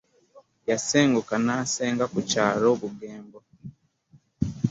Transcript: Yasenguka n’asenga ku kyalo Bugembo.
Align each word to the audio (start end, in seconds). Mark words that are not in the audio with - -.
Yasenguka 0.69 1.33
n’asenga 1.45 2.05
ku 2.11 2.19
kyalo 2.29 2.69
Bugembo. 2.79 3.39